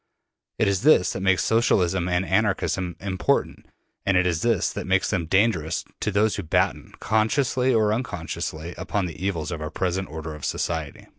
[0.57, 3.67] It is this that makes Socialism and Anarchism important,
[4.03, 8.73] and it is this that makes them dangerous to those who batten, consciously or unconsciously
[8.79, 11.05] upon the evils of our present order of society.